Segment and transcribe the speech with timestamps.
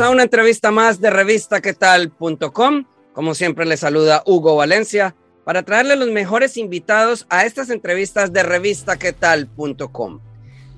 [0.00, 2.84] A una entrevista más de revistaquetal.com.
[3.12, 5.14] Como siempre les saluda Hugo Valencia
[5.44, 10.20] para traerle los mejores invitados a estas entrevistas de revistaquetal.com.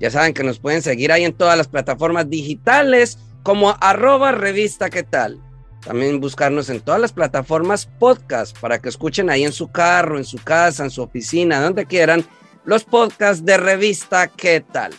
[0.01, 4.89] Ya saben que nos pueden seguir ahí en todas las plataformas digitales como arroba revista
[4.89, 5.39] tal.
[5.85, 10.25] También buscarnos en todas las plataformas podcast para que escuchen ahí en su carro, en
[10.25, 12.25] su casa, en su oficina, donde quieran,
[12.65, 14.91] los podcasts de revista qué tal.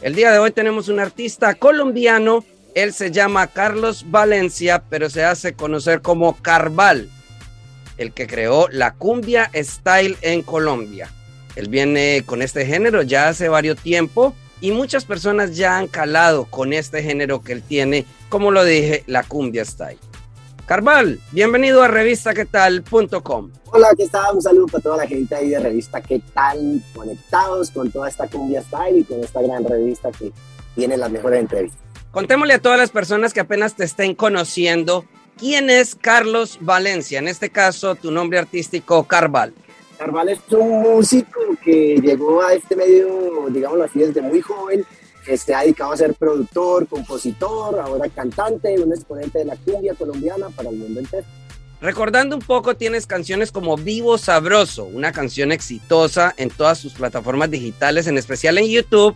[0.00, 2.44] El día de hoy tenemos un artista colombiano,
[2.76, 7.08] él se llama Carlos Valencia, pero se hace conocer como Carval,
[7.96, 11.10] el que creó la cumbia style en Colombia.
[11.56, 16.44] Él viene con este género ya hace varios tiempo y muchas personas ya han calado
[16.44, 19.98] con este género que él tiene, como lo dije, la cumbia style.
[20.66, 23.52] Carval, bienvenido a revistaquetal.com.
[23.72, 24.34] Hola, ¿qué tal?
[24.34, 26.82] Un saludo para toda la gente ahí de Revista ¿Qué tal?
[26.94, 30.30] Conectados con toda esta cumbia style y con esta gran revista que
[30.74, 31.85] tiene las mejores entrevistas.
[32.16, 35.04] Contémosle a todas las personas que apenas te estén conociendo,
[35.36, 37.18] ¿quién es Carlos Valencia?
[37.18, 39.52] En este caso, tu nombre artístico, Carval.
[39.98, 44.82] Carval es un músico que llegó a este medio, digámoslo así, desde muy joven,
[45.36, 50.48] se ha dedicado a ser productor, compositor, ahora cantante, un exponente de la cumbia colombiana
[50.48, 51.26] para el mundo entero.
[51.82, 57.50] Recordando un poco, tienes canciones como Vivo Sabroso, una canción exitosa en todas sus plataformas
[57.50, 59.14] digitales, en especial en YouTube,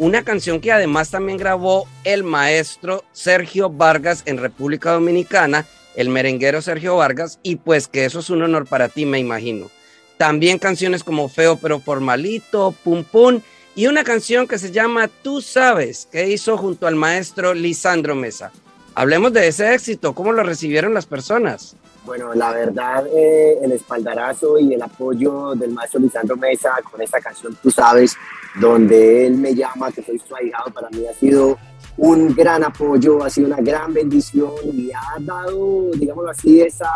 [0.00, 6.62] una canción que además también grabó el maestro Sergio Vargas en República Dominicana, el merenguero
[6.62, 9.70] Sergio Vargas, y pues que eso es un honor para ti, me imagino.
[10.16, 13.42] También canciones como Feo pero Formalito, Pum Pum,
[13.76, 18.52] y una canción que se llama Tú sabes, que hizo junto al maestro Lisandro Mesa.
[18.94, 21.76] Hablemos de ese éxito, ¿cómo lo recibieron las personas?
[22.04, 27.20] Bueno, la verdad, eh, el espaldarazo y el apoyo del maestro Lisandro Mesa con esta
[27.20, 28.16] canción, tú sabes,
[28.58, 31.58] donde él me llama, que soy su ahijado, para mí ha sido
[31.96, 36.90] un gran apoyo, ha sido una gran bendición y ha dado, digámoslo así, esa,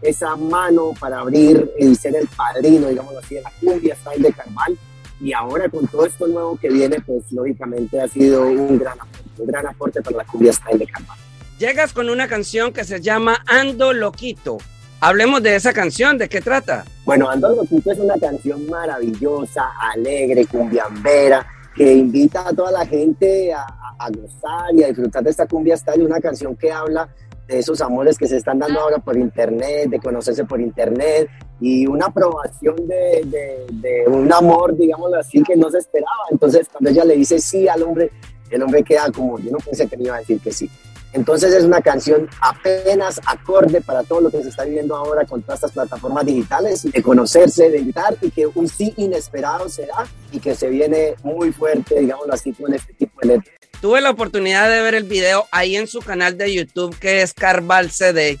[0.00, 4.32] esa mano para abrir y ser el padrino, digámoslo así, de la cumbia style de
[4.32, 4.78] Carval.
[5.20, 9.19] Y ahora con todo esto nuevo que viene, pues lógicamente ha sido un gran aporte,
[9.40, 11.18] un gran aporte para la cumbia style de Carval.
[11.58, 14.58] Llegas con una canción que se llama Ando Loquito.
[15.00, 16.84] Hablemos de esa canción, ¿de qué trata?
[17.04, 23.52] Bueno, Ando Loquito es una canción maravillosa, alegre, cumbiambera, que invita a toda la gente
[23.52, 23.64] a,
[23.98, 27.08] a gozar y a disfrutar de esta cumbia style, una canción que habla
[27.50, 31.28] de esos amores que se están dando ahora por internet, de conocerse por internet
[31.60, 36.24] y una aprobación de, de, de, un amor, digámoslo así, que no se esperaba.
[36.30, 38.10] Entonces, cuando ella le dice sí al hombre,
[38.50, 40.70] el hombre queda como, yo no pensé que me iba a decir que sí.
[41.12, 45.42] Entonces es una canción apenas acorde para todo lo que se está viviendo ahora con
[45.42, 50.06] todas estas plataformas digitales, de conocerse, de invitar y que un sí inesperado se da
[50.30, 53.56] y que se viene muy fuerte, digámoslo así, con este tipo de letras.
[53.80, 57.34] Tuve la oportunidad de ver el video ahí en su canal de YouTube que es
[57.34, 58.38] Carval CD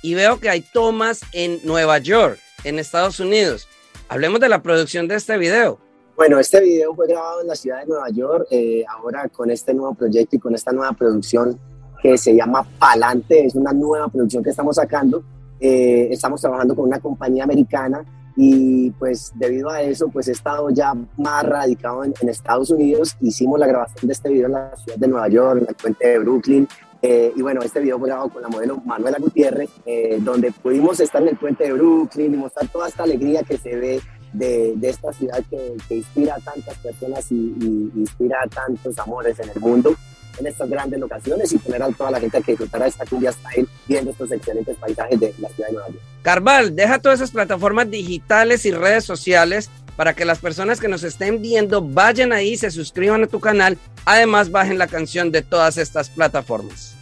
[0.00, 3.68] y veo que hay tomas en Nueva York, en Estados Unidos.
[4.08, 5.80] Hablemos de la producción de este video.
[6.16, 9.72] Bueno, este video fue grabado en la ciudad de Nueva York, eh, ahora con este
[9.72, 11.58] nuevo proyecto y con esta nueva producción
[12.02, 15.24] que se llama Palante, es una nueva producción que estamos sacando.
[15.58, 18.04] Eh, estamos trabajando con una compañía americana
[18.36, 23.16] y pues debido a eso pues he estado ya más radicado en, en, Estados Unidos.
[23.20, 26.08] Hicimos la grabación de este video en la ciudad de Nueva York, en la puente
[26.08, 26.68] de Brooklyn.
[27.00, 31.00] Eh, y bueno, este video fue grabado con la modelo Manuela Gutiérrez, eh, donde pudimos
[31.00, 34.00] estar en el puente de Brooklyn y mostrar toda esta alegría que se ve
[34.32, 38.98] de, de esta ciudad que, que, inspira a tantas personas y, y inspira a tantos
[38.98, 39.96] amores en el mundo
[40.38, 43.68] en estas grandes locaciones y poner a toda la gente que disfrutara esta cumbia style
[43.86, 46.00] viendo estos excelentes paisajes de la ciudad de Nueva York.
[46.22, 51.04] Carval, deja todas esas plataformas digitales y redes sociales para que las personas que nos
[51.04, 55.76] estén viendo vayan ahí, se suscriban a tu canal, además bajen la canción de todas
[55.76, 56.96] estas plataformas.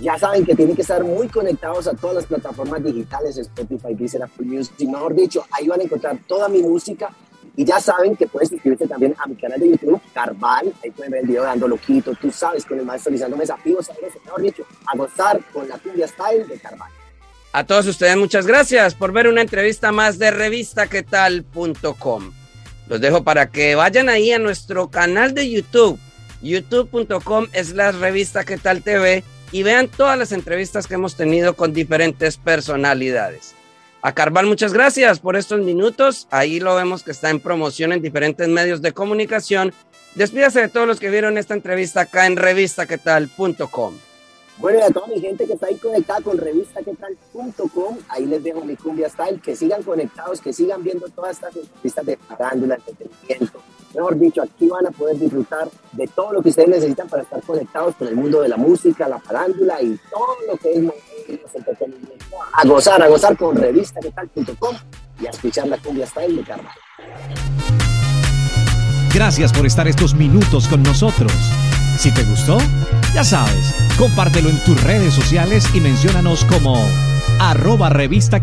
[0.00, 4.22] Ya saben que tienen que estar muy conectados a todas las plataformas digitales, Spotify, Deezer,
[4.22, 7.10] Apple Music, mejor dicho, ahí van a encontrar toda mi música
[7.56, 10.72] y ya saben que pueden suscribirse también a mi canal de YouTube, Carval.
[10.82, 13.80] Ahí pueden ver el video dando loquito, tú sabes, con el maestro Lisandro Mesa, vivo
[13.82, 16.90] sabroso, mejor dicho, a gozar con la cumbia style de Carval.
[17.52, 22.32] A todos ustedes muchas gracias por ver una entrevista más de revistaquetal.com.
[22.88, 26.00] Los dejo para que vayan ahí a nuestro canal de YouTube,
[26.42, 29.22] youtube.com es la revista tal TV
[29.54, 33.54] y vean todas las entrevistas que hemos tenido con diferentes personalidades.
[34.02, 36.26] A Carval, muchas gracias por estos minutos.
[36.32, 39.72] Ahí lo vemos que está en promoción en diferentes medios de comunicación.
[40.16, 43.94] Despídase de todos los que vieron esta entrevista acá en revistaquetal.com.
[44.58, 48.64] Bueno, y a toda mi gente que está ahí conectada con revistaquetal.com, ahí les dejo
[48.64, 53.62] mi cumbia style, que sigan conectados, que sigan viendo todas estas entrevistas de farándula, entretenimiento.
[53.94, 57.40] Mejor dicho, aquí van a poder disfrutar de todo lo que ustedes necesitan para estar
[57.42, 61.54] conectados con el mundo de la música, la farándula y todo lo que es los
[61.54, 62.24] entretenimiento.
[62.52, 64.76] A gozar, a gozar con revistaquetal.com
[65.20, 66.74] y a escuchar la cumbia style de Carnaval.
[69.14, 71.32] Gracias por estar estos minutos con nosotros.
[71.98, 72.58] Si te gustó,
[73.14, 76.84] ya sabes, compártelo en tus redes sociales y menciónanos como
[77.38, 78.42] arroba revista.